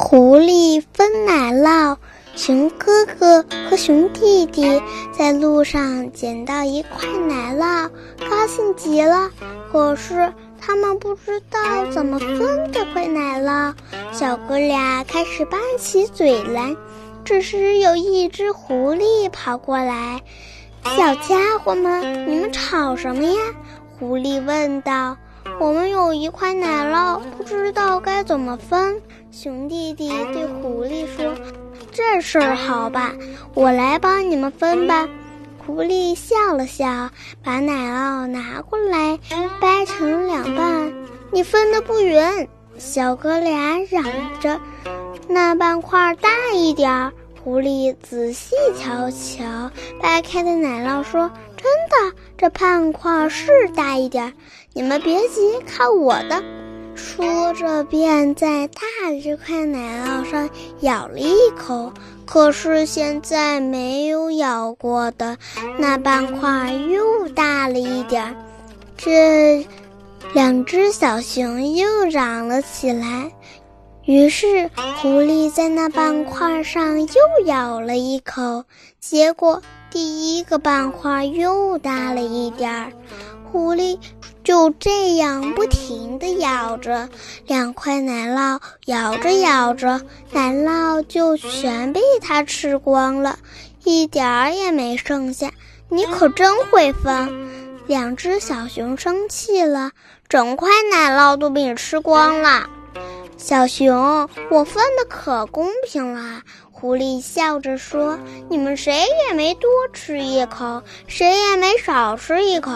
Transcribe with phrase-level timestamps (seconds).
[0.00, 1.96] 狐狸分奶酪。
[2.36, 4.80] 熊哥哥和熊弟弟
[5.12, 7.90] 在路上捡到一块奶酪，
[8.30, 9.28] 高兴极了。
[9.72, 13.74] 可是他们不知道怎么分这块奶酪。
[14.12, 16.76] 小哥俩开始拌起嘴来。
[17.24, 20.22] 这时，有一只狐狸跑过来
[20.96, 23.40] ：“小家伙们，你们吵什么呀？”
[23.98, 25.16] 狐狸问道。
[25.60, 29.02] 我们有一块奶酪，不知道该怎么分。
[29.30, 31.34] 熊弟弟对狐狸说
[31.92, 33.16] ：“这事儿好办，
[33.54, 35.08] 我来帮你们分吧。”
[35.64, 37.10] 狐狸笑了笑，
[37.44, 39.18] 把奶酪拿过来，
[39.60, 40.92] 掰成两半。
[41.30, 42.48] 你分的不匀，
[42.78, 44.02] 小哥俩嚷
[44.40, 44.58] 着
[45.28, 47.12] ：“那半块大一点儿。”
[47.44, 49.70] 狐狸仔细瞧瞧
[50.00, 54.32] 掰开的奶酪，说：“真的，这半块是大一点儿。
[54.72, 56.42] 你们别急，看我的。”
[56.98, 58.80] 说着，便在大
[59.22, 61.92] 这块奶酪上咬了一口。
[62.26, 65.38] 可是现在没有咬过的
[65.78, 68.34] 那半块又大了一点儿。
[68.96, 69.66] 这
[70.34, 73.32] 两只小熊又嚷了起来。
[74.04, 74.68] 于是，
[75.00, 78.64] 狐狸在那半块上又咬了一口，
[79.00, 82.92] 结果第一个半块又大了一点儿。
[83.50, 83.98] 狐狸
[84.48, 87.10] 就这样不停地咬着
[87.46, 90.00] 两块奶酪，咬着咬着，
[90.32, 93.38] 奶酪就全被它吃光了，
[93.84, 95.50] 一点儿也没剩下。
[95.90, 97.46] 你可真会分！
[97.86, 99.90] 两只小熊生气了，
[100.30, 102.70] 整块奶酪都被你吃光了。
[103.36, 106.40] 小熊，我分的可公平了。
[106.72, 112.72] 狐狸笑着说：“你们谁也没多吃一口，谁也没少吃一口。”